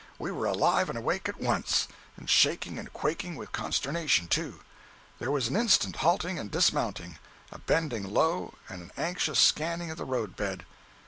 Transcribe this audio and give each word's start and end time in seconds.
We 0.17 0.31
were 0.31 0.47
alive 0.47 0.89
and 0.89 0.97
awake 0.97 1.29
at 1.29 1.39
once—and 1.39 2.27
shaking 2.27 2.79
and 2.79 2.91
quaking 2.91 3.35
with 3.35 3.51
consternation, 3.51 4.27
too. 4.27 4.61
There 5.19 5.29
was 5.29 5.47
an 5.47 5.55
instant 5.55 5.97
halting 5.97 6.39
and 6.39 6.49
dismounting, 6.49 7.19
a 7.51 7.59
bending 7.59 8.11
low 8.11 8.55
and 8.67 8.81
an 8.81 8.91
anxious 8.97 9.37
scanning 9.37 9.91
of 9.91 9.99
the 9.99 10.05
road 10.05 10.35
bed. 10.35 10.65